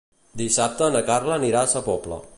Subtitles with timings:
[0.41, 2.23] Dissabte na Carla anirà a Sa Pobla.